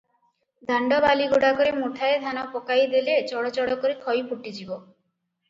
[0.69, 4.81] ଦାଣ୍ତ ବାଲିଗୁଡ଼ାକରେ ମୁଠାଏ ଧାନ ପକାଇ ଦେଲେ ଚଡ଼ଚଡ଼ କରି ଖଇ ଫୁଟିଯିବ।